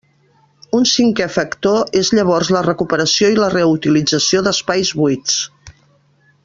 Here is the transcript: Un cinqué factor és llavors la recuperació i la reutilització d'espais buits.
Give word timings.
Un 0.77 0.85
cinqué 0.91 1.27
factor 1.33 1.93
és 2.01 2.09
llavors 2.19 2.51
la 2.57 2.63
recuperació 2.69 3.29
i 3.35 3.39
la 3.43 3.53
reutilització 3.57 4.43
d'espais 4.49 4.97
buits. 5.03 5.41